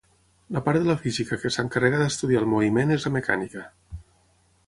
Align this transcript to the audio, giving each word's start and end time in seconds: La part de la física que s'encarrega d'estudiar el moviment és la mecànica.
La 0.55 0.61
part 0.67 0.79
de 0.83 0.87
la 0.91 0.95
física 1.01 1.37
que 1.43 1.51
s'encarrega 1.57 2.01
d'estudiar 2.03 2.41
el 2.45 2.49
moviment 2.55 2.95
és 2.97 3.07
la 3.09 3.13
mecànica. 3.19 3.67